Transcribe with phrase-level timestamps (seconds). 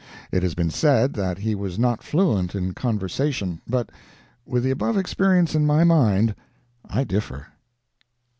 [0.31, 3.91] It has been said that he was not fluent in conversation, but,
[4.47, 6.33] with the above experience in my mind,
[6.89, 7.45] I differ.